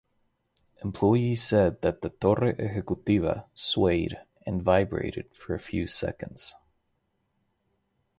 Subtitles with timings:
[0.83, 6.55] Employees said that the Torre Ejecutiva swayed and vibrated for a few seconds.